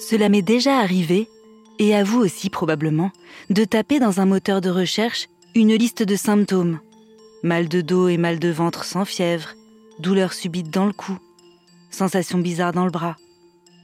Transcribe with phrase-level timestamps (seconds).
[0.00, 1.28] Cela m'est déjà arrivé,
[1.78, 3.10] et à vous aussi probablement,
[3.48, 6.80] de taper dans un moteur de recherche une liste de symptômes.
[7.42, 9.54] Mal de dos et mal de ventre sans fièvre,
[9.98, 11.18] douleur subite dans le cou,
[11.90, 13.16] sensation bizarre dans le bras.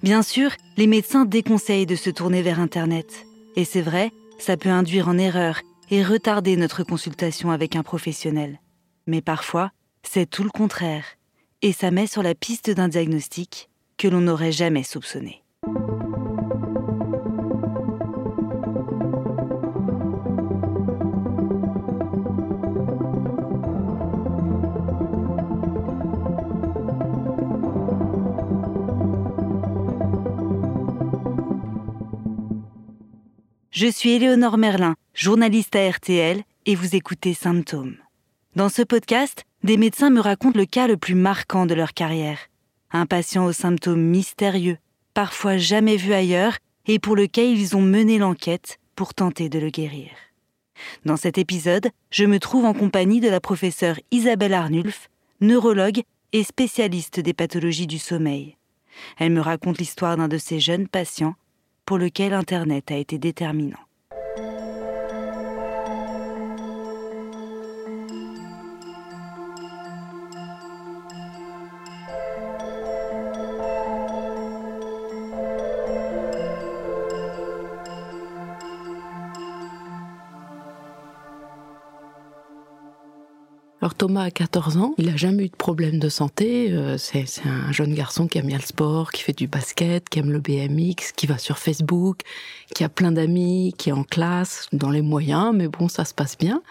[0.02, 3.24] Bien sûr, les médecins déconseillent de se tourner vers Internet.
[3.56, 5.60] Et c'est vrai, ça peut induire en erreur
[5.90, 8.60] et retarder notre consultation avec un professionnel.
[9.06, 9.70] Mais parfois,
[10.02, 11.04] c'est tout le contraire.
[11.62, 15.42] Et ça met sur la piste d'un diagnostic que l'on n'aurait jamais soupçonné.
[33.78, 37.96] Je suis Éléonore Merlin, journaliste à RTL, et vous écoutez Symptômes.
[38.54, 42.38] Dans ce podcast, des médecins me racontent le cas le plus marquant de leur carrière.
[42.98, 44.78] Un patient aux symptômes mystérieux,
[45.12, 49.68] parfois jamais vu ailleurs, et pour lequel ils ont mené l'enquête pour tenter de le
[49.68, 50.08] guérir.
[51.04, 55.10] Dans cet épisode, je me trouve en compagnie de la professeure Isabelle Arnulf,
[55.42, 58.56] neurologue et spécialiste des pathologies du sommeil.
[59.18, 61.34] Elle me raconte l'histoire d'un de ses jeunes patients
[61.84, 63.85] pour lequel Internet a été déterminant.
[83.86, 86.72] Alors Thomas a 14 ans, il n'a jamais eu de problème de santé.
[86.72, 90.18] Euh, c'est un jeune garçon qui aime bien le sport, qui fait du basket, qui
[90.18, 92.22] aime le BMX, qui va sur Facebook,
[92.74, 96.14] qui a plein d'amis, qui est en classe, dans les moyens, mais bon, ça se
[96.14, 96.64] passe bien.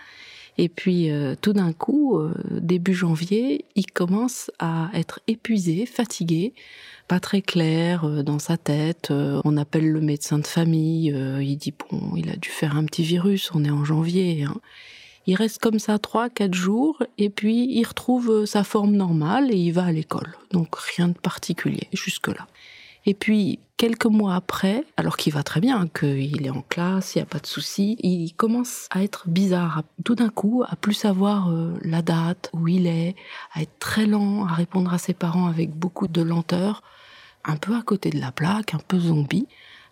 [0.57, 6.53] Et puis euh, tout d'un coup, euh, début janvier, il commence à être épuisé, fatigué,
[7.07, 9.09] pas très clair dans sa tête.
[9.11, 13.03] on appelle le médecin de famille, il dit bon, il a dû faire un petit
[13.03, 14.43] virus, on est en janvier.
[14.43, 14.59] Hein.
[15.27, 19.57] Il reste comme ça trois, quatre jours et puis il retrouve sa forme normale et
[19.57, 20.35] il va à l'école.
[20.51, 22.47] Donc rien de particulier jusque-là.
[23.07, 27.19] Et puis, quelques mois après, alors qu'il va très bien, qu'il est en classe, il
[27.19, 29.83] n'y a pas de souci, il commence à être bizarre.
[30.03, 33.15] Tout d'un coup, à plus savoir euh, la date, où il est,
[33.53, 36.81] à être très lent, à répondre à ses parents avec beaucoup de lenteur,
[37.43, 39.47] un peu à côté de la plaque, un peu zombie.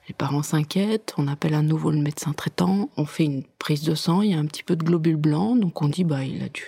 [0.08, 3.96] Les parents s'inquiètent, on appelle à nouveau le médecin traitant, on fait une prise de
[3.96, 6.44] sang, il y a un petit peu de globules blancs, donc on dit bah il
[6.44, 6.64] a dû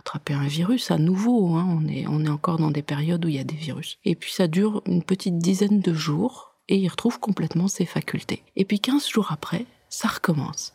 [0.00, 1.54] attraper un virus à nouveau.
[1.54, 1.66] Hein.
[1.68, 3.98] On, est, on est encore dans des périodes où il y a des virus.
[4.04, 8.42] Et puis ça dure une petite dizaine de jours et il retrouve complètement ses facultés.
[8.56, 10.74] Et puis 15 jours après, ça recommence.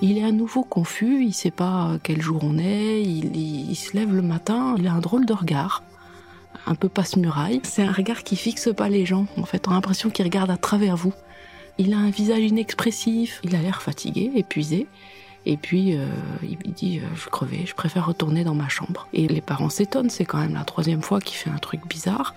[0.00, 3.96] Il est à nouveau confus, il sait pas quel jour on est, il, il se
[3.96, 5.82] lève le matin, il a un drôle de regard
[6.66, 7.60] un peu passe-muraille.
[7.64, 9.26] C'est un regard qui fixe pas les gens.
[9.36, 11.12] En fait, on a l'impression qu'il regarde à travers vous.
[11.78, 13.40] Il a un visage inexpressif.
[13.44, 14.86] Il a l'air fatigué, épuisé.
[15.46, 16.06] Et puis, euh,
[16.42, 19.08] il dit, euh, je crevais, je préfère retourner dans ma chambre.
[19.12, 22.34] Et les parents s'étonnent, c'est quand même la troisième fois qu'il fait un truc bizarre.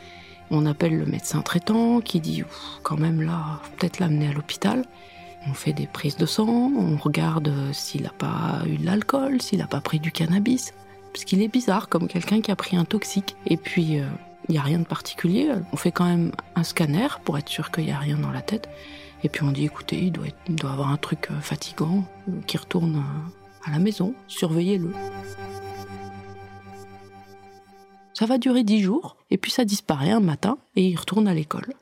[0.50, 2.44] On appelle le médecin traitant qui dit,
[2.84, 4.86] quand même là, peut-être l'amener à l'hôpital.
[5.50, 9.60] On fait des prises de sang, on regarde s'il n'a pas eu de l'alcool, s'il
[9.60, 10.74] n'a pas pris du cannabis
[11.14, 13.36] parce qu'il est bizarre comme quelqu'un qui a pris un toxique.
[13.46, 14.08] Et puis, il euh,
[14.50, 15.52] n'y a rien de particulier.
[15.72, 18.42] On fait quand même un scanner pour être sûr qu'il n'y a rien dans la
[18.42, 18.70] tête.
[19.24, 22.58] Et puis on dit, écoutez, il doit, doit avoir un truc euh, fatigant euh, qui
[22.58, 23.04] retourne
[23.66, 24.92] à la maison, surveillez-le.
[28.14, 31.34] Ça va durer dix jours, et puis ça disparaît un matin, et il retourne à
[31.34, 31.74] l'école.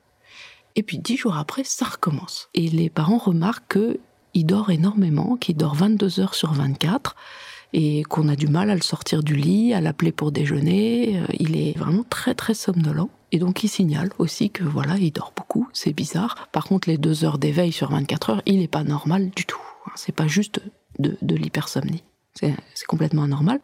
[0.75, 2.50] Et puis dix jours après, ça recommence.
[2.53, 7.16] Et les parents remarquent qu'il dort énormément, qu'il dort 22 heures sur 24,
[7.74, 11.19] et qu'on a du mal à le sortir du lit, à l'appeler pour déjeuner.
[11.19, 13.09] Euh, il est vraiment très très somnolent.
[13.31, 16.47] Et donc il signale aussi que voilà, il dort beaucoup, c'est bizarre.
[16.52, 19.62] Par contre, les deux heures d'éveil sur 24 heures, il n'est pas normal du tout.
[19.96, 20.62] C'est pas juste
[20.97, 22.03] de, de l'hypersomnie.
[22.34, 22.56] C'est
[22.88, 23.59] complètement anormal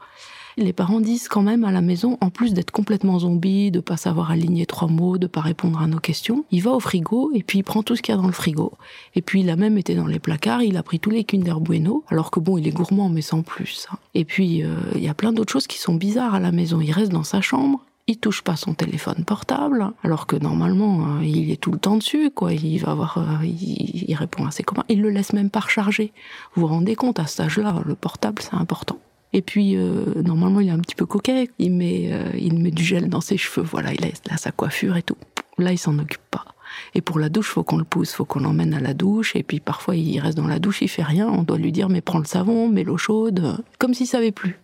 [0.58, 3.98] les parents disent quand même à la maison, en plus d'être complètement zombie, de pas
[3.98, 7.44] savoir aligner trois mots, de pas répondre à nos questions, il va au frigo et
[7.44, 8.74] puis il prend tout ce qu'il y a dans le frigo.
[9.16, 11.60] Et puis il a même été dans les placards, il a pris tous les Kinder
[11.60, 13.88] Bueno, alors que bon, il est gourmand mais sans plus.
[13.92, 13.98] Hein.
[14.14, 16.80] Et puis euh, il y a plein d'autres choses qui sont bizarres à la maison.
[16.82, 21.24] Il reste dans sa chambre, il touche pas son téléphone portable, alors que normalement euh,
[21.26, 22.54] il est tout le temps dessus, quoi.
[22.54, 26.14] Il va avoir, euh, il, répond à ses commandes, il le laisse même pas recharger.
[26.54, 29.00] Vous vous rendez compte à cet âge-là, le portable c'est important.
[29.36, 31.50] Et puis, euh, normalement, il est un petit peu coquet.
[31.60, 33.68] Il met, euh, du gel dans ses cheveux.
[33.70, 34.00] Voilà, il
[34.32, 35.18] a, sa coiffure et tout.
[35.58, 36.46] Là, il s'en occupe pas.
[36.94, 39.36] Et pour la douche, faut qu'on le pousse, faut qu'on l'emmène à la douche.
[39.36, 41.28] Et puis parfois, il reste dans la douche, il fait rien.
[41.28, 44.58] On doit lui dire, mais prends le savon, mets l'eau chaude, comme s'il savait plus.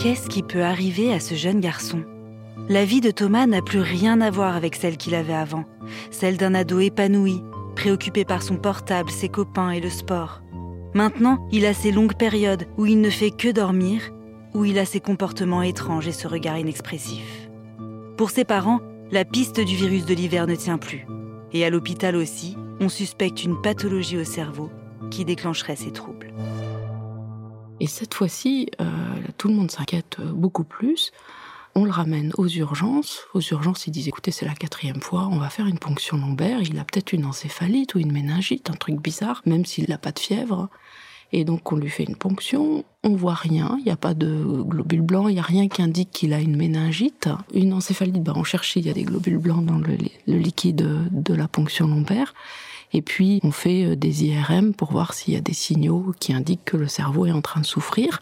[0.00, 2.04] qu'est-ce qui peut arriver à ce jeune garçon?
[2.68, 5.64] La vie de Thomas n'a plus rien à voir avec celle qu'il avait avant,
[6.12, 7.42] celle d'un ado épanoui,
[7.74, 10.40] préoccupé par son portable, ses copains et le sport.
[10.94, 14.10] Maintenant, il a ces longues périodes où il ne fait que dormir,
[14.54, 17.48] où il a ses comportements étranges et ce regard inexpressif.
[18.16, 18.80] Pour ses parents,
[19.10, 21.06] la piste du virus de l'hiver ne tient plus.
[21.52, 24.70] Et à l'hôpital aussi, on suspecte une pathologie au cerveau
[25.10, 26.32] qui déclencherait ces troubles.
[27.80, 28.86] Et cette fois-ci, euh,
[29.36, 31.12] tout le monde s'inquiète beaucoup plus.
[31.78, 33.20] On le ramène aux urgences.
[33.34, 36.60] Aux urgences, ils disent écoutez, c'est la quatrième fois, on va faire une ponction lombaire.
[36.60, 40.10] Il a peut-être une encéphalite ou une méningite, un truc bizarre, même s'il n'a pas
[40.10, 40.68] de fièvre.
[41.30, 44.44] Et donc on lui fait une ponction, on voit rien, il n'y a pas de
[44.62, 47.28] globules blancs, il n'y a rien qui indique qu'il a une méningite.
[47.54, 49.96] Une encéphalite, ben, on cherche il y a des globules blancs dans le,
[50.26, 52.34] liquide de la ponction lombaire.
[52.92, 56.32] Et puis on fait euh, des IRM pour voir s'il y a des signaux qui
[56.32, 58.20] indiquent que le cerveau est en train de souffrir.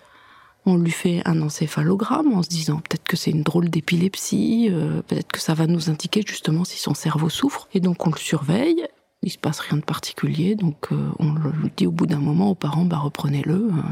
[0.69, 5.01] On lui fait un encéphalogramme en se disant peut-être que c'est une drôle d'épilepsie, euh,
[5.03, 7.69] peut-être que ça va nous indiquer justement si son cerveau souffre.
[7.73, 8.85] Et donc on le surveille.
[9.23, 12.51] Il se passe rien de particulier, donc euh, on le dit au bout d'un moment
[12.51, 13.83] aux parents, bah reprenez-le, euh,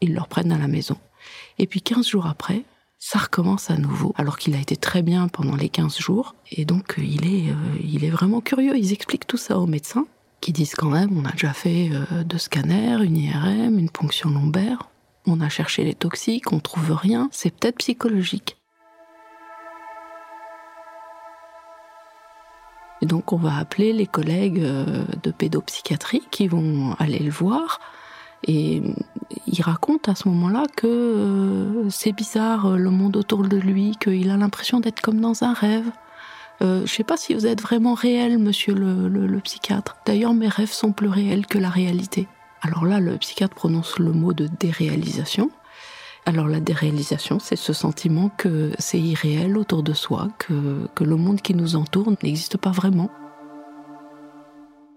[0.00, 0.96] ils le reprennent à la maison.
[1.58, 2.64] Et puis 15 jours après,
[2.98, 6.64] ça recommence à nouveau, alors qu'il a été très bien pendant les 15 jours, et
[6.64, 7.52] donc il est,
[7.84, 10.06] il est vraiment curieux, ils expliquent tout ça aux médecins,
[10.40, 11.90] qui disent quand même, on a déjà fait
[12.24, 14.89] deux scanners, une IRM, une ponction lombaire,
[15.26, 18.56] on a cherché les toxiques, on trouve rien, c'est peut-être psychologique.
[23.02, 27.80] Et donc on va appeler les collègues euh, de pédopsychiatrie qui vont aller le voir.
[28.46, 28.82] Et
[29.46, 33.96] il raconte à ce moment-là que euh, c'est bizarre euh, le monde autour de lui,
[34.00, 35.90] qu'il a l'impression d'être comme dans un rêve.
[36.62, 39.96] Euh, je sais pas si vous êtes vraiment réel, monsieur le, le psychiatre.
[40.06, 42.28] D'ailleurs, mes rêves sont plus réels que la réalité.
[42.62, 45.50] Alors là, le psychiatre prononce le mot de déréalisation.
[46.26, 51.16] Alors la déréalisation, c'est ce sentiment que c'est irréel autour de soi, que, que le
[51.16, 53.10] monde qui nous entoure n'existe pas vraiment.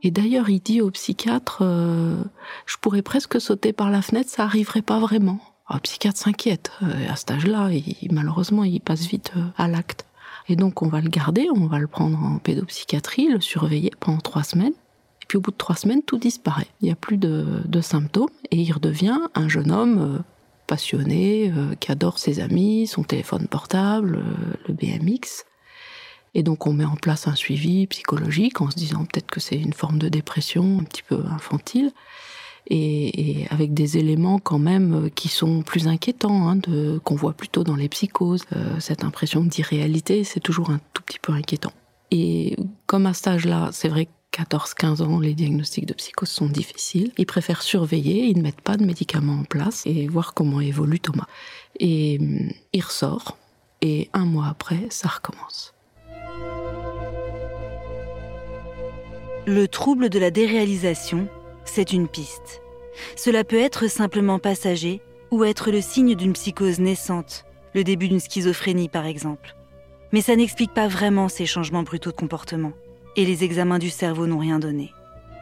[0.03, 2.21] Et d'ailleurs, il dit au psychiatre, euh,
[2.65, 5.39] je pourrais presque sauter par la fenêtre, ça arriverait pas vraiment.
[5.65, 6.71] Alors, le psychiatre s'inquiète.
[6.83, 7.69] Euh, à cet âge-là,
[8.11, 10.05] malheureusement, il passe vite euh, à l'acte.
[10.49, 14.19] Et donc, on va le garder, on va le prendre en pédopsychiatrie, le surveiller pendant
[14.19, 14.73] trois semaines.
[15.35, 16.67] Au bout de trois semaines, tout disparaît.
[16.81, 20.23] Il n'y a plus de, symptômes et il redevient un jeune homme
[20.67, 25.45] passionné, euh, qui adore ses amis, son téléphone portable, euh, le BMX.
[26.35, 29.55] Et donc on met en place un suivi psychologique en se disant peut-être que c'est
[29.55, 31.91] une forme de dépression un petit peu infantile.
[32.69, 36.59] Et, avec des éléments quand même euh, qui sont plus inquiétants, hein,
[37.03, 38.45] qu'on voit plutôt dans les psychoses.
[38.79, 41.73] cette impression d'irréalité, c'est toujours un tout petit peu inquiétant.
[42.09, 47.11] Et comme à cet âge-là, c'est vrai 14-15 ans, les diagnostics de psychose sont difficiles.
[47.17, 50.99] Ils préfèrent surveiller, ils ne mettent pas de médicaments en place et voir comment évolue
[50.99, 51.27] Thomas.
[51.79, 53.37] Et hum, il ressort,
[53.81, 55.73] et un mois après, ça recommence.
[59.45, 61.27] Le trouble de la déréalisation,
[61.65, 62.61] c'est une piste.
[63.15, 65.01] Cela peut être simplement passager
[65.31, 69.55] ou être le signe d'une psychose naissante, le début d'une schizophrénie par exemple.
[70.11, 72.71] Mais ça n'explique pas vraiment ces changements brutaux de comportement
[73.15, 74.93] et les examens du cerveau n'ont rien donné.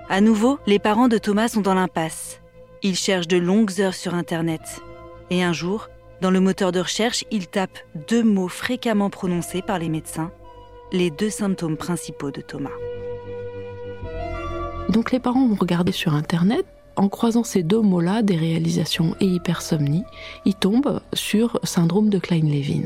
[0.10, 2.42] À nouveau, les parents de Thomas sont dans l'impasse.
[2.84, 4.82] Ils cherchent de longues heures sur Internet.
[5.30, 5.90] Et un jour,
[6.22, 7.80] dans le moteur de recherche, ils tapent
[8.10, 10.32] deux mots fréquemment prononcés par les médecins,
[10.92, 12.70] les deux symptômes principaux de Thomas.
[14.90, 16.66] Donc les parents vont regarder sur Internet.
[16.98, 20.04] En croisant ces deux mots-là, des réalisations et hypersomnie,
[20.46, 22.84] ils tombent sur syndrome de Klein-Levin.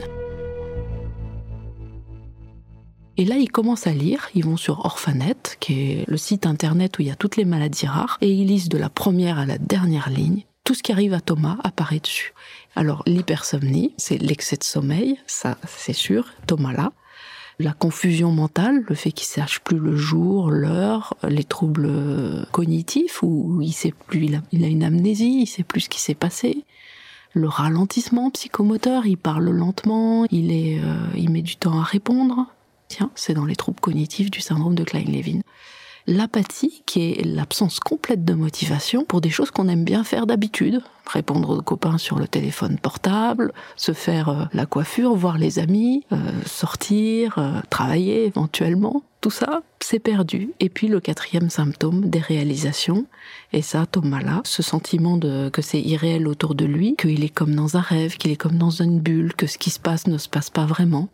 [3.17, 6.98] Et là, ils commencent à lire, ils vont sur Orphanet, qui est le site internet
[6.98, 9.45] où il y a toutes les maladies rares, et ils lisent de la première à
[9.45, 10.43] la dernière ligne.
[10.65, 12.34] Tout ce qui arrive à Thomas apparaît dessus.
[12.75, 16.91] Alors, l'hypersomnie, c'est l'excès de sommeil, ça c'est sûr, Thomas là.
[17.57, 23.62] La confusion mentale, le fait qu'il sache plus le jour, l'heure, les troubles cognitifs où
[23.62, 26.65] il sait plus, il a, une amnésie, il sait plus ce qui s'est passé
[27.38, 32.48] le ralentissement psychomoteur, il parle lentement, il euh, il met du temps à répondre,
[32.88, 35.42] Tiens, c'est dans les troubles cognitifs du syndrome de Klein-Levin.
[36.08, 40.82] L'apathie, qui est l'absence complète de motivation pour des choses qu'on aime bien faire d'habitude.
[41.07, 46.03] Répondre aux copains sur le téléphone portable, se faire euh, la coiffure, voir les amis,
[46.12, 49.03] euh, sortir, euh, travailler éventuellement.
[49.21, 50.51] Tout ça, c'est perdu.
[50.59, 53.05] Et puis le quatrième symptôme, des réalisations.
[53.53, 57.29] Et ça, Thomas là, ce sentiment de que c'est irréel autour de lui, qu'il est
[57.29, 60.07] comme dans un rêve, qu'il est comme dans une bulle, que ce qui se passe
[60.07, 61.09] ne se passe pas vraiment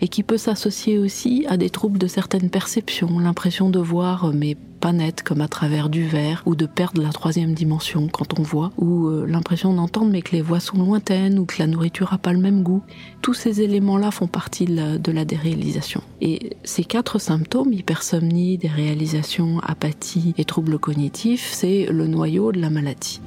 [0.00, 4.56] et qui peut s'associer aussi à des troubles de certaines perceptions, l'impression de voir mais
[4.76, 8.42] pas nettes, comme à travers du verre, ou de perdre la troisième dimension quand on
[8.42, 12.12] voit, ou euh, l'impression d'entendre mais que les voix sont lointaines, ou que la nourriture
[12.12, 12.82] a pas le même goût.
[13.22, 16.02] Tous ces éléments-là font partie de la, de la déréalisation.
[16.20, 22.70] Et ces quatre symptômes, hypersomnie, déréalisation, apathie et troubles cognitifs, c'est le noyau de la
[22.70, 23.20] maladie.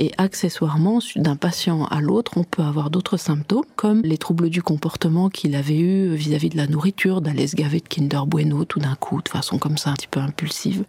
[0.00, 4.62] Et accessoirement, d'un patient à l'autre, on peut avoir d'autres symptômes, comme les troubles du
[4.62, 8.78] comportement qu'il avait eu vis-à-vis de la nourriture, d'aller se gaver de Kinder Bueno tout
[8.78, 10.84] d'un coup, de façon comme ça, un petit peu impulsive.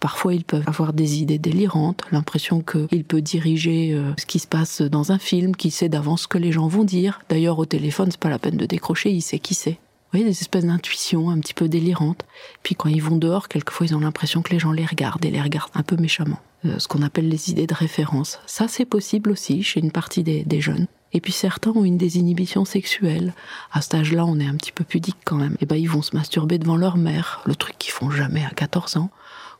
[0.00, 4.46] Parfois, ils peuvent avoir des idées délirantes, l'impression qu'il peut diriger euh, ce qui se
[4.46, 7.20] passe dans un film, qu'il sait d'avance ce que les gens vont dire.
[7.28, 9.78] D'ailleurs, au téléphone, c'est pas la peine de décrocher, il sait qui c'est.
[10.14, 12.24] Voyez, des espèces d'intuitions un petit peu délirantes.
[12.62, 15.30] Puis quand ils vont dehors, quelquefois, ils ont l'impression que les gens les regardent et
[15.32, 16.38] les regardent un peu méchamment.
[16.64, 18.38] Euh, ce qu'on appelle les idées de référence.
[18.46, 20.86] Ça, c'est possible aussi chez une partie des, jeunes.
[21.12, 23.34] Et puis certains ont une désinhibition sexuelle.
[23.72, 25.54] À cet âge-là, on est un petit peu pudique quand même.
[25.54, 28.44] Et eh ben, ils vont se masturber devant leur mère, le truc qu'ils font jamais
[28.44, 29.10] à 14 ans.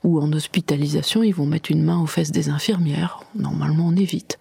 [0.04, 3.24] Ou en hospitalisation, ils vont mettre une main aux fesses des infirmières.
[3.34, 4.38] Normalement, on évite.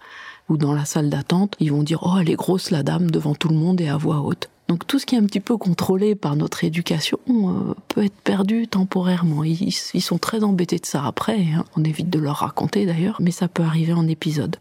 [0.47, 3.33] Ou dans la salle d'attente, ils vont dire Oh, elle est grosse la dame devant
[3.33, 4.51] tout le monde et à voix haute.
[4.73, 8.19] Donc tout ce qui est un petit peu contrôlé par notre éducation euh, peut être
[8.23, 9.43] perdu temporairement.
[9.43, 11.63] Ils, sont très embêtés de ça après, hein.
[11.77, 14.55] on évite de leur raconter d'ailleurs, mais ça peut arriver en épisode.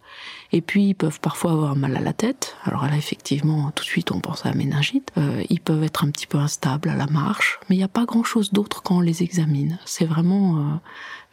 [0.53, 2.57] Et puis ils peuvent parfois avoir mal à la tête.
[2.65, 5.13] Alors là effectivement tout de suite on pense à la méningite.
[5.17, 7.89] Euh, ils peuvent être un petit peu instables à la marche, mais il n'y a
[7.89, 9.79] pas grand-chose d'autre quand on les examine.
[9.87, 10.61] C'est vraiment euh,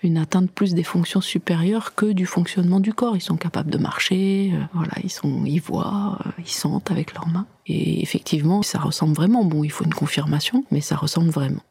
[0.04, 3.16] une atteinte plus des fonctions supérieures que du fonctionnement du corps.
[3.16, 7.14] Ils sont capables de marcher, euh, voilà, ils sont, ils voient, euh, ils sentent avec
[7.14, 7.48] leurs mains.
[7.68, 9.44] Et effectivement, ça ressemble vraiment.
[9.44, 11.62] Bon, il faut une confirmation, mais ça ressemble vraiment.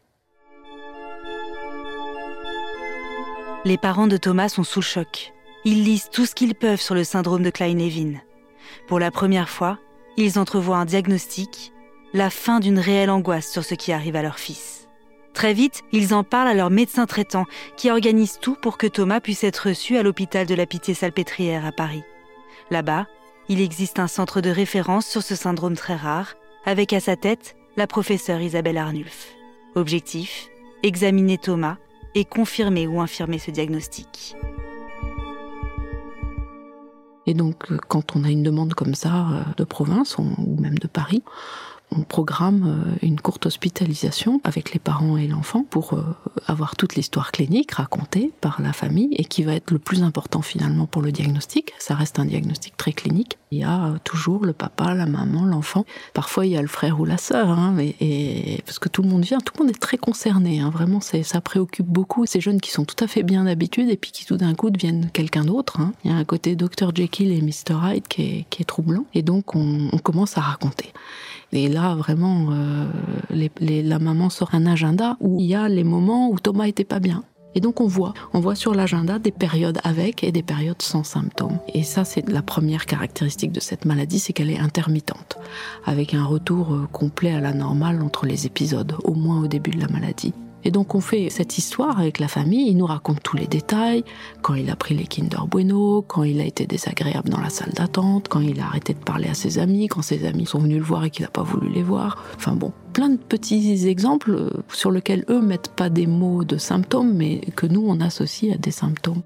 [3.64, 5.32] Les parents de Thomas sont sous le choc.
[5.64, 8.20] Ils lisent tout ce qu'ils peuvent sur le syndrome de Klein-Levin.
[8.86, 9.78] Pour la première fois,
[10.16, 11.72] ils entrevoient un diagnostic,
[12.14, 14.77] la fin d'une réelle angoisse sur ce qui arrive à leur fils.
[15.34, 17.44] Très vite, ils en parlent à leur médecin traitant,
[17.76, 21.72] qui organise tout pour que Thomas puisse être reçu à l'hôpital de la Pitié-Salpêtrière à
[21.72, 22.02] Paris.
[22.70, 23.06] Là-bas,
[23.48, 27.56] il existe un centre de référence sur ce syndrome très rare, avec à sa tête
[27.76, 29.28] la professeure Isabelle Arnulf.
[29.74, 30.48] Objectif
[30.82, 31.76] examiner Thomas
[32.14, 34.36] et confirmer ou infirmer ce diagnostic.
[37.26, 40.78] Et donc, euh, quand on a une demande comme ça euh, de province ou même
[40.78, 41.22] de Paris,
[41.90, 46.02] on programme euh, une courte hospitalisation avec les parents et l'enfant pour euh,
[46.46, 50.42] avoir toute l'histoire clinique racontée par la famille et qui va être le plus important
[50.42, 51.72] finalement pour le diagnostic.
[51.78, 53.38] Ça reste un diagnostic très clinique.
[53.50, 55.84] Il y a euh, toujours le papa, la maman, l'enfant.
[56.12, 59.08] Parfois il y a le frère ou la sœur, hein, et, parce que tout le
[59.08, 60.60] monde vient, tout le monde est très concerné.
[60.60, 63.96] Hein, vraiment, ça préoccupe beaucoup ces jeunes qui sont tout à fait bien d'habitude et
[63.96, 65.80] puis qui tout d'un coup deviennent quelqu'un d'autre.
[65.80, 65.92] Hein.
[66.04, 69.54] Il y a un côté Dr Jekyll et Mr Hyde qui est, troublant, et donc
[69.54, 70.92] on, on commence à raconter.
[71.52, 72.86] Et là, vraiment, euh,
[73.60, 77.00] la maman sort un agenda où il y a les moments où Thomas était pas
[77.00, 77.24] bien.
[77.54, 81.02] Et donc on voit, on voit sur l'agenda des périodes avec et des périodes sans
[81.02, 81.58] symptômes.
[81.72, 85.38] Et ça, c'est la première caractéristique de cette maladie, c'est qu'elle est intermittente,
[85.86, 89.70] avec un retour euh, complet à la normale entre les épisodes, au moins au début
[89.70, 90.34] de la maladie.
[90.64, 94.04] Et donc on fait cette histoire avec la famille, il nous raconte tous les détails,
[94.42, 97.72] quand il a pris les Kinder Bueno, quand il a été désagréable dans la salle
[97.72, 100.78] d'attente, quand il a arrêté de parler à ses amis, quand ses amis sont venus
[100.78, 102.24] le voir et qu'il n'a pas voulu les voir.
[102.36, 106.56] Enfin bon, plein de petits exemples euh, sur lesquels eux mettent pas des mots de
[106.56, 109.22] symptômes, mais que nous on associe à des symptômes.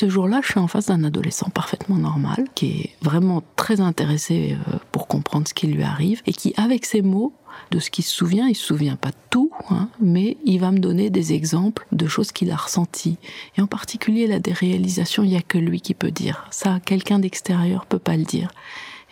[0.00, 4.56] Ce jour-là, je suis en face d'un adolescent parfaitement normal, qui est vraiment très intéressé
[4.68, 7.32] euh, pour comprendre ce qui lui arrive, et qui, avec ses mots,
[7.72, 10.70] de ce qu'il se souvient, il se souvient pas de tout, hein, mais il va
[10.70, 13.16] me donner des exemples de choses qu'il a ressenties.
[13.56, 16.46] Et en particulier la déréalisation, il y a que lui qui peut dire.
[16.52, 18.50] Ça, quelqu'un d'extérieur peut pas le dire.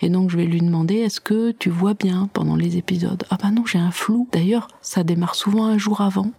[0.03, 3.25] Et donc je vais lui demander est-ce que tu vois bien pendant les épisodes?
[3.31, 4.29] Ah bah non, j'ai un flou.
[4.33, 6.33] D'ailleurs, ça démarre souvent un jour avant.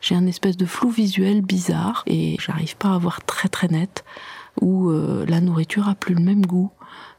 [0.00, 4.04] J'ai un espèce de flou visuel bizarre et j'arrive pas à voir très très net
[4.60, 6.70] où euh, la nourriture a plus le même goût.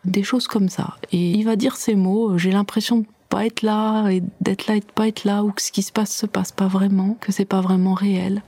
[0.06, 0.98] Des choses comme ça.
[1.12, 4.76] Et il va dire ces mots, j'ai l'impression de pas être là et d'être là
[4.76, 7.18] et de pas être là ou que ce qui se passe se passe pas vraiment,
[7.20, 8.44] que c'est pas vraiment réel.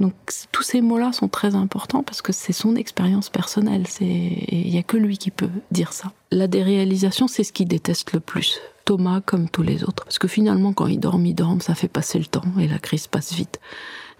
[0.00, 0.14] Donc
[0.50, 3.84] tous ces mots-là sont très importants parce que c'est son expérience personnelle.
[4.00, 6.12] Il n'y a que lui qui peut dire ça.
[6.30, 8.58] La déréalisation, c'est ce qu'il déteste le plus.
[8.84, 10.04] Thomas comme tous les autres.
[10.04, 12.78] Parce que finalement, quand il dort, il dort, ça fait passer le temps et la
[12.78, 13.60] crise passe vite.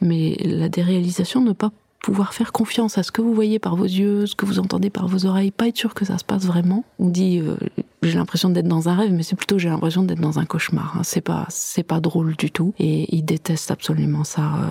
[0.01, 3.85] Mais la déréalisation, ne pas pouvoir faire confiance à ce que vous voyez par vos
[3.85, 6.45] yeux, ce que vous entendez par vos oreilles, pas être sûr que ça se passe
[6.45, 6.85] vraiment.
[6.99, 7.57] On dit euh,
[8.03, 10.97] j'ai l'impression d'être dans un rêve, mais c'est plutôt j'ai l'impression d'être dans un cauchemar.
[10.97, 11.03] Hein.
[11.05, 14.43] C'est pas c'est pas drôle du tout et il déteste absolument ça.
[14.43, 14.71] Euh.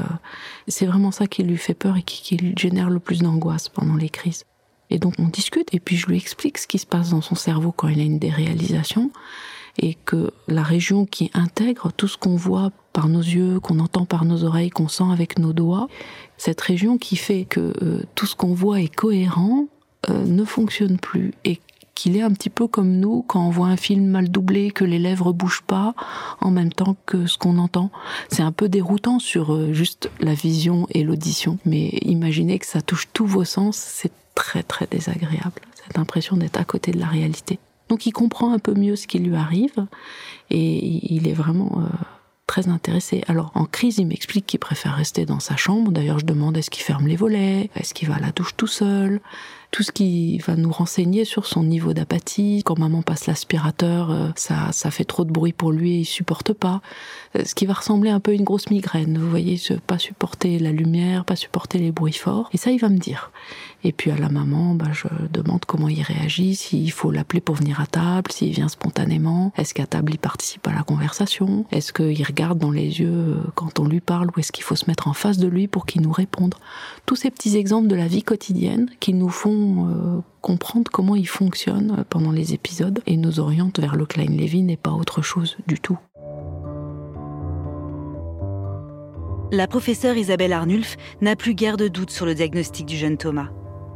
[0.67, 3.95] C'est vraiment ça qui lui fait peur et qui, qui génère le plus d'angoisse pendant
[3.95, 4.43] les crises.
[4.89, 7.35] Et donc on discute et puis je lui explique ce qui se passe dans son
[7.35, 9.09] cerveau quand il a une déréalisation.
[9.77, 14.05] Et que la région qui intègre tout ce qu'on voit par nos yeux, qu'on entend
[14.05, 15.87] par nos oreilles, qu'on sent avec nos doigts,
[16.37, 19.67] cette région qui fait que euh, tout ce qu'on voit est cohérent,
[20.09, 21.59] euh, ne fonctionne plus et
[21.93, 24.83] qu'il est un petit peu comme nous quand on voit un film mal doublé, que
[24.83, 25.93] les lèvres bougent pas
[26.39, 27.91] en même temps que ce qu'on entend.
[28.29, 32.81] C'est un peu déroutant sur euh, juste la vision et l'audition, mais imaginez que ça
[32.81, 37.07] touche tous vos sens, c'est très très désagréable, cette impression d'être à côté de la
[37.07, 37.59] réalité.
[37.91, 39.85] Donc il comprend un peu mieux ce qui lui arrive
[40.49, 41.89] et il est vraiment euh,
[42.47, 43.21] très intéressé.
[43.27, 45.91] Alors en crise, il m'explique qu'il préfère rester dans sa chambre.
[45.91, 48.65] D'ailleurs, je demande est-ce qu'il ferme les volets, est-ce qu'il va à la douche tout
[48.65, 49.19] seul,
[49.71, 52.61] tout ce qui va nous renseigner sur son niveau d'apathie.
[52.63, 56.05] Quand maman passe l'aspirateur, euh, ça, ça fait trop de bruit pour lui et il
[56.05, 56.81] supporte pas.
[57.35, 59.17] Euh, ce qui va ressembler un peu à une grosse migraine.
[59.17, 62.49] Vous voyez, pas supporter la lumière, pas supporter les bruits forts.
[62.53, 63.31] Et ça, il va me dire.
[63.83, 67.55] Et puis à la maman, bah, je demande comment il réagit, s'il faut l'appeler pour
[67.55, 71.91] venir à table, s'il vient spontanément, est-ce qu'à table il participe à la conversation, est-ce
[71.91, 74.85] qu'il regarde dans les yeux euh, quand on lui parle ou est-ce qu'il faut se
[74.87, 76.55] mettre en face de lui pour qu'il nous réponde?
[77.05, 81.27] Tous ces petits exemples de la vie quotidienne qui nous font euh, comprendre comment il
[81.27, 85.79] fonctionne pendant les épisodes et nous orientent vers le Klein-Levin et pas autre chose du
[85.79, 85.97] tout.
[89.51, 93.49] La professeure Isabelle Arnulf n'a plus guère de doute sur le diagnostic du jeune Thomas.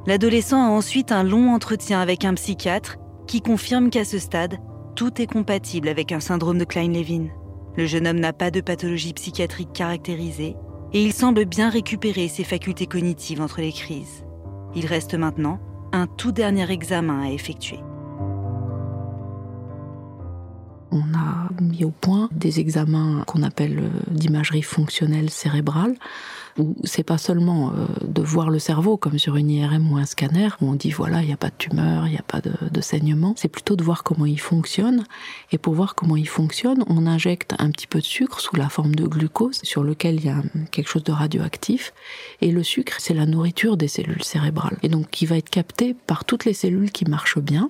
[0.08, 4.58] L'adolescent a ensuite un long entretien avec un psychiatre qui confirme qu'à ce stade,
[4.96, 7.30] tout est compatible avec un syndrome de Klein-Levin.
[7.76, 10.56] Le jeune homme n'a pas de pathologie psychiatrique caractérisée
[10.94, 14.24] et il semble bien récupérer ses facultés cognitives entre les crises.
[14.76, 15.60] Il reste maintenant
[15.92, 17.80] un tout dernier examen à effectuer.
[20.92, 25.96] On a mis au point des examens qu'on appelle euh, d'imagerie fonctionnelle cérébrale
[26.58, 30.06] où c'est pas seulement euh, de voir le cerveau comme sur une IRM ou un
[30.06, 32.42] scanner où on dit voilà il n'y a pas de tumeur, il n'y a pas
[32.42, 35.06] de, saignement, c'est plutôt de voir comment il fonctionne.
[35.52, 38.70] Et pour voir comment il fonctionne, on injecte un petit peu de sucre sous la
[38.70, 41.94] forme de glucose sur lequel il y a quelque chose de radioactif.
[42.42, 44.78] Et le sucre c'est la nourriture des cellules cérébrales.
[44.84, 47.70] Et donc qui va être capté par toutes les cellules qui marchent bien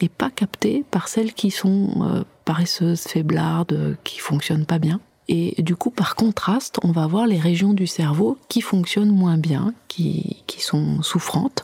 [0.00, 5.00] et pas capté par celles qui sont euh, paresseuses, faiblardes, qui fonctionnent pas bien.
[5.32, 9.38] Et du coup, par contraste, on va voir les régions du cerveau qui fonctionnent moins
[9.38, 11.62] bien, qui, sont souffrantes,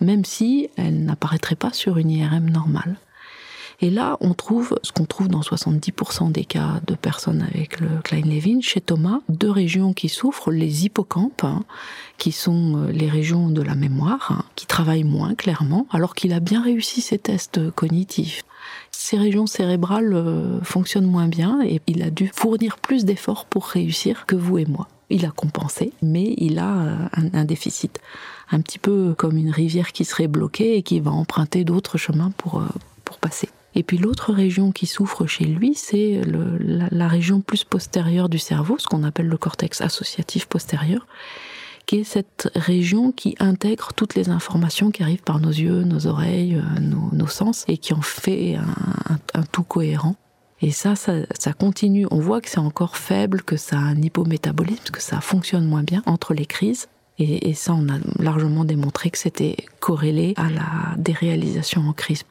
[0.00, 2.96] même si elles n'apparaîtraient pas sur une IRM normale.
[3.80, 7.88] Et là, on trouve ce qu'on trouve dans 70% des cas de personnes avec le
[8.04, 11.64] Klein-Levin, chez Thomas, deux régions qui souffrent, les hippocampes, hein,
[12.16, 16.32] qui sont euh, les régions de la mémoire, hein, qui travaillent moins clairement, alors qu'il
[16.32, 18.44] a bien réussi ses tests cognitifs
[19.08, 23.64] ces régions cérébrales euh, fonctionnent moins bien et il a dû fournir plus d'efforts pour
[23.64, 24.86] réussir que vous et moi.
[25.08, 26.96] Il a compensé, mais il a euh,
[27.32, 28.00] un, déficit.
[28.50, 32.32] Un petit peu comme une rivière qui serait bloquée et qui va emprunter d'autres chemins
[32.36, 32.62] pour,
[33.06, 33.48] pour passer.
[33.74, 38.76] Et puis l'autre région qui souffre chez lui, c'est la, région plus postérieure du cerveau,
[38.78, 41.06] ce qu'on appelle le cortex associatif postérieur,
[41.88, 46.06] qui est cette région qui intègre toutes les informations qui arrivent par nos yeux, nos
[46.06, 48.56] oreilles, euh, nos, sens, et qui en fait
[49.32, 50.14] un, tout cohérent.
[50.60, 52.06] Et ça, ça, ça, continue.
[52.10, 55.82] On voit que c'est encore faible, que ça a un hypométabolisme, que ça fonctionne moins
[55.82, 56.88] bien entre les crises.
[57.18, 62.24] Et, et ça, on a largement démontré que c'était corrélé à la déréalisation en crise.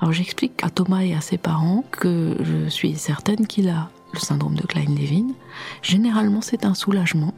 [0.00, 4.18] Alors j'explique à Thomas et à ses parents que je suis certaine qu'il a le
[4.18, 5.28] syndrome de Klein-Levin.
[5.82, 7.34] Généralement, c'est un soulagement.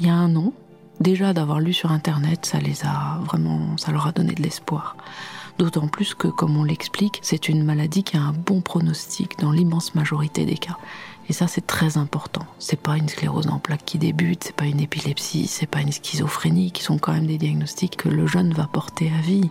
[0.00, 0.52] Il y a un nom.
[1.00, 4.96] Déjà d'avoir lu sur internet, ça les a vraiment, ça leur a donné de l'espoir.
[5.58, 9.52] D'autant plus que, comme on l'explique, c'est une maladie qui a un bon pronostic dans
[9.52, 10.78] l'immense majorité des cas.
[11.28, 12.44] Et ça, c'est très important.
[12.58, 15.92] C'est pas une sclérose en plaques qui débute, c'est pas une épilepsie, c'est pas une
[15.92, 19.48] schizophrénie, qui sont quand même des diagnostics que le jeune va porter à vie.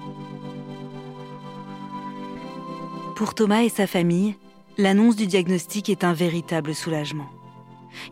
[3.15, 4.35] Pour Thomas et sa famille,
[4.77, 7.29] l'annonce du diagnostic est un véritable soulagement.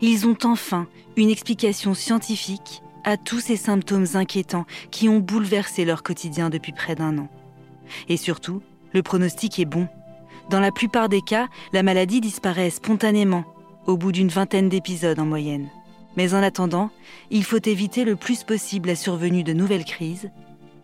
[0.00, 6.02] Ils ont enfin une explication scientifique à tous ces symptômes inquiétants qui ont bouleversé leur
[6.02, 7.28] quotidien depuis près d'un an.
[8.08, 9.88] Et surtout, le pronostic est bon.
[10.50, 13.44] Dans la plupart des cas, la maladie disparaît spontanément,
[13.86, 15.68] au bout d'une vingtaine d'épisodes en moyenne.
[16.16, 16.90] Mais en attendant,
[17.30, 20.30] il faut éviter le plus possible la survenue de nouvelles crises.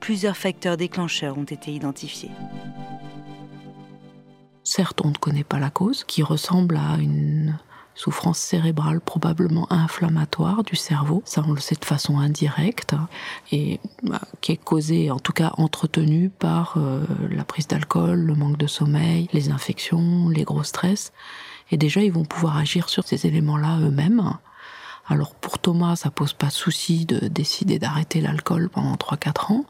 [0.01, 2.31] Plusieurs facteurs déclencheurs ont été identifiés.
[4.69, 7.57] Certes, on ne connaît pas la cause, qui ressemble à une
[7.95, 12.95] souffrance cérébrale probablement inflammatoire du cerveau, ça on le sait de façon indirecte,
[13.51, 18.35] et bah, qui est causée, en tout cas entretenue par euh, la prise d'alcool, le
[18.35, 21.15] manque de sommeil, les infections, les gros stress.
[21.71, 24.35] Et déjà, ils vont pouvoir agir sur ces éléments-là eux-mêmes.
[25.07, 29.65] Alors pour Thomas, ça pose pas de souci de décider d'arrêter l'alcool pendant 3-4 ans.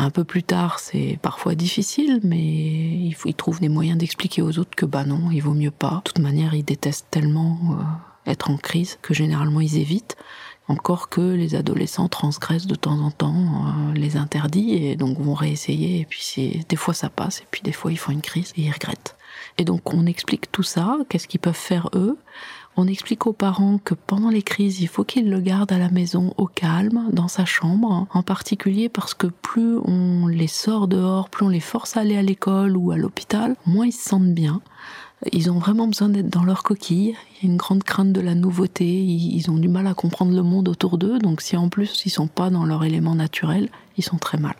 [0.00, 4.42] Un peu plus tard, c'est parfois difficile, mais il faut, ils trouvent des moyens d'expliquer
[4.42, 5.96] aux autres que bah non, il vaut mieux pas.
[5.96, 10.16] De toute manière, ils détestent tellement euh, être en crise que généralement ils évitent.
[10.68, 15.34] Encore que les adolescents transgressent de temps en temps euh, les interdits et donc vont
[15.34, 15.98] réessayer.
[16.00, 18.62] Et puis des fois ça passe et puis des fois ils font une crise et
[18.62, 19.16] ils regrettent.
[19.56, 22.16] Et donc on explique tout ça, qu'est-ce qu'ils peuvent faire eux?
[22.76, 25.90] On explique aux parents que pendant les crises, il faut qu'ils le gardent à la
[25.90, 31.28] maison au calme, dans sa chambre, en particulier parce que plus on les sort dehors,
[31.28, 34.32] plus on les force à aller à l'école ou à l'hôpital, moins ils se sentent
[34.32, 34.60] bien.
[35.32, 37.16] Ils ont vraiment besoin d'être dans leur coquille.
[37.42, 38.86] Il y a une grande crainte de la nouveauté.
[38.86, 41.18] Ils ont du mal à comprendre le monde autour d'eux.
[41.18, 44.54] Donc si en plus ils sont pas dans leur élément naturel, ils sont très mal.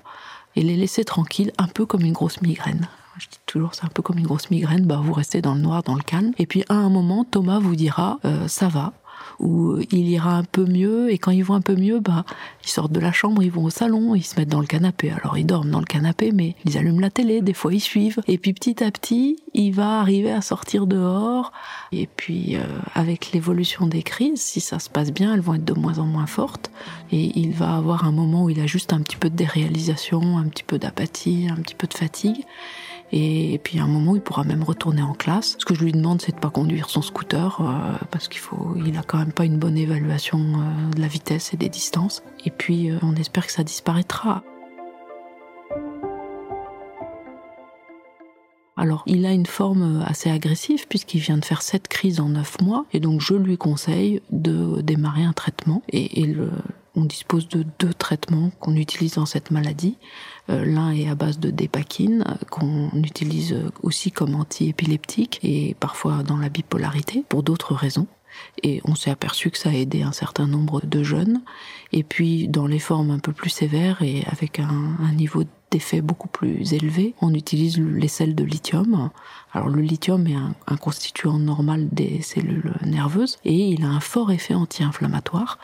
[0.56, 3.88] Et les laisser tranquilles, un peu comme une grosse migraine je dis toujours, c'est un
[3.88, 6.32] peu comme une grosse migraine, bah, vous restez dans le noir, dans le calme.
[6.38, 8.92] Et puis à un moment, Thomas vous dira, euh, ça va,
[9.38, 12.24] ou il ira un peu mieux, et quand ils vont un peu mieux, bah,
[12.64, 15.10] ils sortent de la chambre, ils vont au salon, ils se mettent dans le canapé.
[15.10, 18.20] Alors ils dorment dans le canapé, mais ils allument la télé, des fois ils suivent.
[18.26, 21.52] Et puis petit à petit, il va arriver à sortir dehors.
[21.92, 22.62] Et puis euh,
[22.94, 26.06] avec l'évolution des crises, si ça se passe bien, elles vont être de moins en
[26.06, 26.70] moins fortes.
[27.12, 30.38] Et il va avoir un moment où il a juste un petit peu de déréalisation,
[30.38, 32.44] un petit peu d'apathie, un petit peu de fatigue.
[33.12, 35.56] Et, puis à un moment, il pourra même retourner en classe.
[35.58, 38.74] Ce que je lui demande, c'est de pas conduire son scooter euh, parce qu'il faut,
[38.84, 42.22] il a quand même pas une bonne évaluation euh, de la vitesse et des distances.
[42.44, 44.42] Et puis, euh, on espère que ça disparaîtra.
[48.76, 52.60] Alors, il a une forme assez agressive puisqu'il vient de faire sept crises en neuf
[52.60, 55.82] mois, et donc je lui conseille de démarrer un traitement.
[55.88, 56.50] Et, et le,
[56.98, 59.96] on dispose de deux traitements qu'on utilise dans cette maladie.
[60.50, 66.36] Euh, l'un est à base de dépakine, qu'on utilise aussi comme antiépileptique et parfois dans
[66.36, 68.06] la bipolarité pour d'autres raisons.
[68.62, 71.42] Et on s'est aperçu que ça a aidé un certain nombre de jeunes.
[71.92, 76.28] Et puis, dans les formes un peu plus sévères et avec un, niveau d'effet beaucoup
[76.28, 79.10] plus élevé, on utilise les sels de lithium.
[79.52, 84.30] Alors, le lithium est un constituant normal des cellules nerveuses et il a un fort
[84.30, 85.58] effet anti-inflammatoire.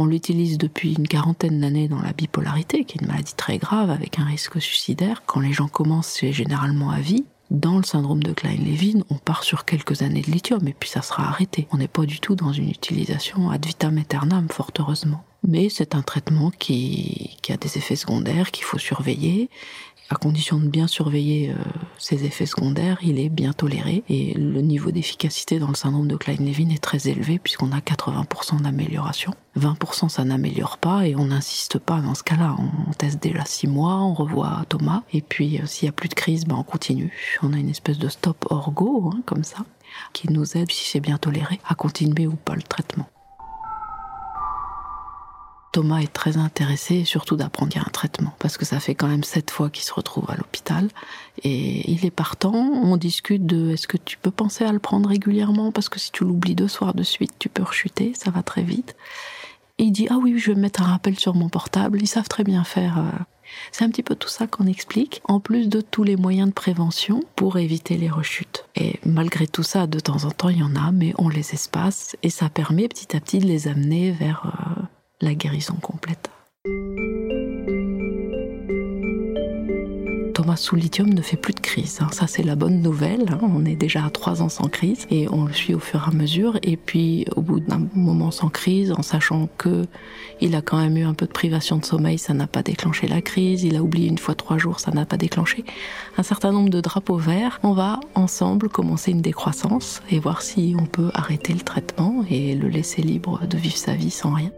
[0.00, 3.90] On l'utilise depuis une quarantaine d'années dans la bipolarité, qui est une maladie très grave
[3.90, 5.24] avec un risque suicidaire.
[5.26, 7.24] Quand les gens commencent, c'est généralement à vie.
[7.50, 11.02] Dans le syndrome de Klein-Levin, on part sur quelques années de lithium et puis ça
[11.02, 11.66] sera arrêté.
[11.72, 15.24] On n'est pas du tout dans une utilisation ad vitam aeternam, fort heureusement.
[15.46, 19.48] Mais c'est un traitement qui, a des effets secondaires qu'il faut surveiller
[20.10, 21.54] à condition de bien surveiller euh,
[21.98, 26.16] ses effets secondaires, il est bien toléré et le niveau d'efficacité dans le syndrome de
[26.16, 29.34] Klein-Levin est très élevé puisqu'on a 80% d'amélioration.
[29.58, 32.56] 20% ça n'améliore pas et on n'insiste pas dans ce cas-là.
[32.58, 36.08] On teste déjà 6 mois, on revoit Thomas et puis euh, s'il y a plus
[36.08, 37.12] de crise, ben on continue.
[37.42, 39.66] On a une espèce de stop orgo hein, comme ça
[40.12, 43.08] qui nous aide, si c'est bien toléré, à continuer ou pas le traitement.
[45.72, 49.50] Thomas est très intéressé surtout d'apprendre un traitement parce que ça fait quand même sept
[49.50, 50.88] fois qu'il se retrouve à l'hôpital
[51.42, 52.54] et il est partant.
[52.54, 55.70] On discute de est-ce que tu peux penser à le prendre régulièrement?
[55.70, 58.62] Parce que si tu l'oublies deux soirs de suite, tu peux rechuter, ça va très
[58.62, 58.96] vite.
[59.78, 62.00] Et il dit ah oui, je vais mettre un rappel sur mon portable.
[62.00, 62.98] Ils savent très bien faire.
[62.98, 63.24] Euh.
[63.72, 66.54] C'est un petit peu tout ça qu'on explique, en plus de tous les moyens de
[66.54, 68.66] prévention pour éviter les rechutes.
[68.76, 71.54] Et malgré tout ça, de temps en temps, il y en a, mais on les
[71.54, 74.77] espace et ça permet petit à petit de les amener vers euh,
[75.20, 76.30] la guérison complète.
[80.38, 81.98] Thomas sous lithium ne fait plus de crise.
[82.00, 82.06] Hein.
[82.12, 83.24] Ça, c'est la bonne nouvelle.
[83.28, 83.40] Hein.
[83.42, 86.10] On est déjà à trois ans sans crise et on le suit au fur et
[86.10, 86.60] à mesure.
[86.62, 89.86] Et puis, au bout d'un moment sans crise, en sachant que
[90.40, 93.08] il a quand même eu un peu de privation de sommeil, ça n'a pas déclenché
[93.08, 93.64] la crise.
[93.64, 95.64] Il a oublié une fois trois jours, ça n'a pas déclenché
[96.16, 97.58] un certain nombre de drapeaux verts.
[97.64, 102.54] On va ensemble commencer une décroissance et voir si on peut arrêter le traitement et
[102.54, 104.52] le laisser libre de vivre sa vie sans rien.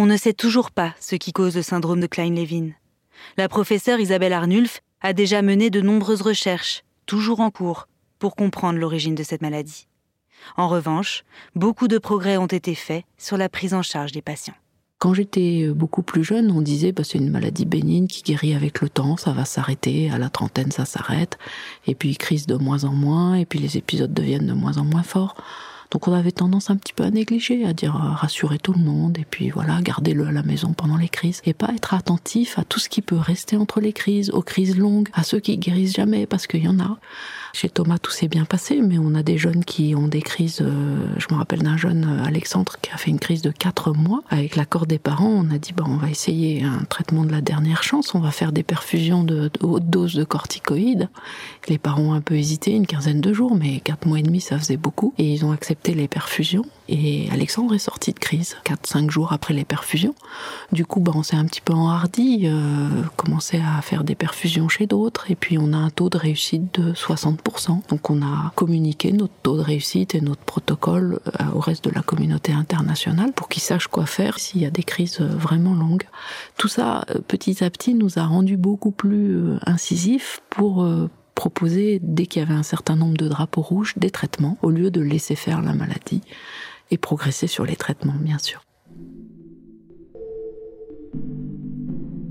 [0.00, 2.70] On ne sait toujours pas ce qui cause le syndrome de Klein-Levin.
[3.36, 7.88] La professeure Isabelle Arnulf a déjà mené de nombreuses recherches, toujours en cours,
[8.20, 9.88] pour comprendre l'origine de cette maladie.
[10.56, 11.24] En revanche,
[11.56, 14.54] beaucoup de progrès ont été faits sur la prise en charge des patients.
[15.00, 18.80] Quand j'étais beaucoup plus jeune, on disait bah, c'est une maladie bénigne qui guérit avec
[18.80, 21.38] le temps, ça va s'arrêter, à la trentaine ça s'arrête,
[21.88, 24.84] et puis crise de moins en moins, et puis les épisodes deviennent de moins en
[24.84, 25.34] moins forts.
[25.90, 28.80] Donc on avait tendance un petit peu à négliger, à dire euh, rassurer tout le
[28.80, 32.58] monde et puis voilà, garder-le à la maison pendant les crises et pas être attentif
[32.58, 35.56] à tout ce qui peut rester entre les crises, aux crises longues, à ceux qui
[35.56, 36.98] guérissent jamais parce qu'il y en a.
[37.54, 40.60] Chez Thomas, tout s'est bien passé, mais on a des jeunes qui ont des crises.
[40.60, 43.94] Euh, je me rappelle d'un jeune, euh, Alexandre, qui a fait une crise de 4
[43.94, 44.22] mois.
[44.28, 47.40] Avec l'accord des parents, on a dit bah, on va essayer un traitement de la
[47.40, 51.08] dernière chance, on va faire des perfusions de, haute dose de corticoïdes.
[51.68, 54.40] Les parents ont un peu hésité, une quinzaine de jours, mais 4 mois et demi,
[54.40, 55.14] ça faisait beaucoup.
[55.16, 59.54] Et ils ont accepté les perfusions et Alexandre est sorti de crise 4-5 jours après
[59.54, 60.14] les perfusions.
[60.72, 64.68] Du coup, bah, on s'est un petit peu enhardi, euh, commencé à faire des perfusions
[64.68, 67.88] chez d'autres et puis on a un taux de réussite de 60%.
[67.88, 71.90] Donc on a communiqué notre taux de réussite et notre protocole euh, au reste de
[71.90, 76.04] la communauté internationale pour qu'ils sachent quoi faire s'il y a des crises vraiment longues.
[76.56, 80.86] Tout ça, euh, petit à petit, nous a rendu beaucoup plus euh, incisifs pour
[81.38, 84.90] proposer, dès qu'il y avait un certain nombre de drapeaux rouges, des traitements, au lieu
[84.90, 86.20] de laisser faire la maladie
[86.90, 88.64] et progresser sur les traitements, bien sûr.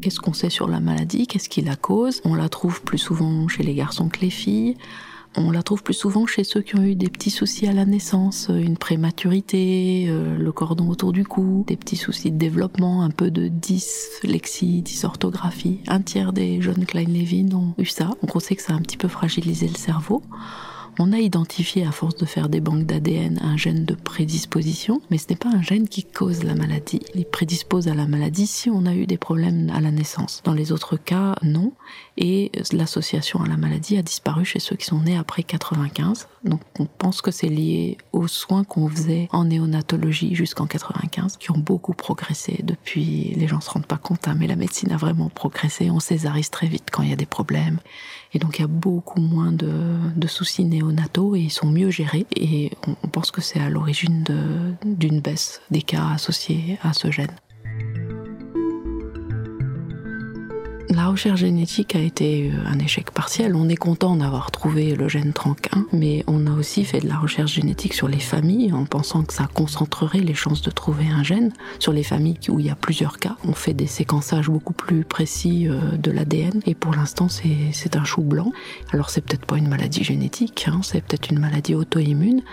[0.01, 1.25] Qu'est-ce qu'on sait sur la maladie?
[1.25, 2.19] Qu'est-ce qui la cause?
[2.25, 4.75] On la trouve plus souvent chez les garçons que les filles.
[5.39, 7.85] On la trouve plus souvent chez ceux qui ont eu des petits soucis à la
[7.85, 13.11] naissance, une prématurité, euh, le cordon autour du cou, des petits soucis de développement, un
[13.11, 15.79] peu de dyslexie, dysorthographie.
[15.87, 18.05] Un tiers des jeunes Klein-Levin ont eu ça.
[18.23, 20.23] Donc on sait que ça a un petit peu fragilisé le cerveau.
[20.99, 25.19] On a identifié, à force de faire des banques d'ADN, un gène de prédisposition, mais
[25.19, 27.01] ce n'est pas un gène qui cause la maladie.
[27.13, 30.41] Il prédispose à la maladie si on a eu des problèmes à la naissance.
[30.43, 31.73] Dans les autres cas, non.
[32.17, 36.27] Et l'association à la maladie a disparu chez ceux qui sont nés après 95.
[36.43, 41.51] Donc on pense que c'est lié aux soins qu'on faisait en néonatologie jusqu'en 95, qui
[41.51, 43.35] ont beaucoup progressé depuis.
[43.35, 45.91] Les gens se rendent pas compte, hein, mais la médecine a vraiment progressé.
[45.91, 47.79] On césarise très vite quand il y a des problèmes.
[48.33, 49.71] Et donc il y a beaucoup moins de,
[50.15, 52.25] de soucis néonataux et ils sont mieux gérés.
[52.35, 52.71] Et
[53.03, 54.23] on pense que c'est à l'origine
[54.83, 57.35] d'une baisse des cas associés à ce gène.
[60.89, 63.55] La recherche génétique a été euh, un échec partiel.
[63.55, 67.17] On est content d'avoir trouvé le gène TRANC1, mais on a aussi fait de la
[67.17, 71.23] recherche génétique sur les familles en pensant que ça concentrerait les chances de trouver un
[71.23, 71.51] gène.
[71.79, 75.03] Sur les familles où il y a plusieurs cas, on fait des séquençages beaucoup plus
[75.03, 78.53] précis euh, de l'ADN et pour l'instant c'est un chou blanc.
[78.93, 82.43] Alors c'est peut-être pas une maladie génétique, hein, c'est peut-être une maladie auto-immune.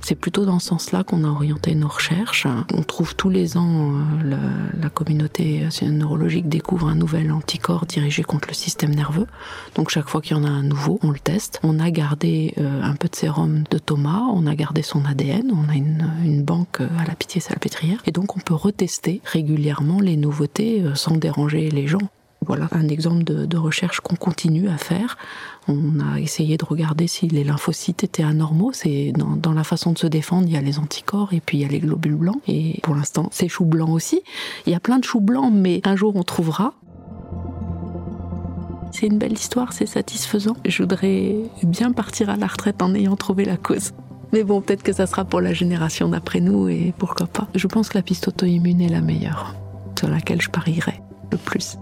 [0.00, 2.46] C'est plutôt dans ce sens-là qu'on a orienté nos recherches.
[2.72, 3.92] On trouve tous les ans,
[4.24, 4.36] euh,
[4.80, 9.26] la communauté neurologique découvre un nouvel anticorps dirigé contre le système nerveux.
[9.74, 11.60] Donc chaque fois qu'il y en a un nouveau, on le teste.
[11.62, 15.52] On a gardé euh, un peu de sérum de Thomas, on a gardé son ADN,
[15.52, 20.00] on a une, une banque euh, à la Pitié-Salpêtrière, et donc on peut retester régulièrement
[20.00, 22.08] les nouveautés euh, sans déranger les gens.
[22.44, 25.16] Voilà un exemple de, recherche qu'on continue à faire.
[25.68, 28.72] On a essayé de regarder si les lymphocytes étaient anormaux.
[28.72, 31.58] C'est dans, dans, la façon de se défendre, il y a les anticorps et puis
[31.58, 32.40] il y a les globules blancs.
[32.48, 34.22] Et pour l'instant, c'est choux blancs aussi.
[34.66, 36.74] Il y a plein de choux blancs, mais un jour on trouvera.
[38.92, 40.54] C'est une belle histoire, c'est satisfaisant.
[40.66, 43.92] Je voudrais bien partir à la retraite en ayant trouvé la cause.
[44.32, 47.48] Mais bon, peut-être que ça sera pour la génération d'après nous et pourquoi pas.
[47.54, 49.56] Je pense que la piste auto-immune est la meilleure,
[49.98, 51.00] sur laquelle je parierai
[51.30, 51.78] le plus.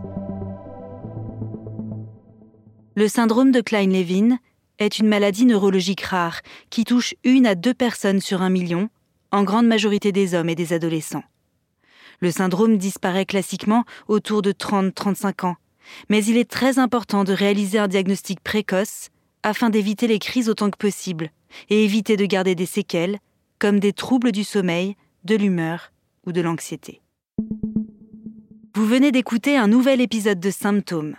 [2.95, 4.39] Le syndrome de Klein-Levin
[4.79, 8.89] est une maladie neurologique rare qui touche une à deux personnes sur un million,
[9.33, 11.25] en grande majorité des hommes et des adolescents.
[12.21, 15.57] Le syndrome disparaît classiquement autour de 30-35 ans
[16.09, 19.09] mais il est très important de réaliser un diagnostic précoce
[19.43, 21.31] afin d'éviter les crises autant que possible
[21.69, 23.19] et éviter de garder des séquelles
[23.59, 25.93] comme des troubles du sommeil, de l'humeur
[26.27, 27.03] ou de l'anxiété.
[28.75, 31.17] Vous venez d'écouter un nouvel épisode de Symptômes.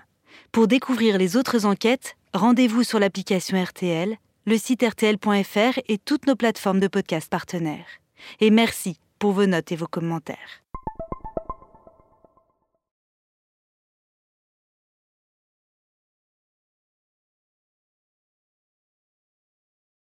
[0.52, 6.36] Pour découvrir les autres enquêtes, rendez-vous sur l'application RTL, le site rtl.fr et toutes nos
[6.36, 7.86] plateformes de podcast partenaires.
[8.40, 10.61] Et merci pour vos notes et vos commentaires.